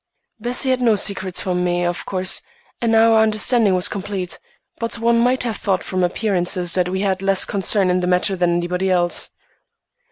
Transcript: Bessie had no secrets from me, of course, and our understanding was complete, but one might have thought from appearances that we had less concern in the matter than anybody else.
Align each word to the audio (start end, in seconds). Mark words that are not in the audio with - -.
Bessie 0.39 0.71
had 0.71 0.81
no 0.81 0.95
secrets 0.95 1.41
from 1.41 1.63
me, 1.63 1.85
of 1.85 2.07
course, 2.07 2.41
and 2.81 2.95
our 2.95 3.21
understanding 3.21 3.75
was 3.75 3.87
complete, 3.87 4.39
but 4.79 4.97
one 4.97 5.19
might 5.19 5.43
have 5.43 5.57
thought 5.57 5.83
from 5.83 6.03
appearances 6.03 6.73
that 6.73 6.89
we 6.89 7.01
had 7.01 7.21
less 7.21 7.45
concern 7.45 7.91
in 7.91 7.99
the 7.99 8.07
matter 8.07 8.35
than 8.35 8.49
anybody 8.55 8.89
else. 8.89 9.29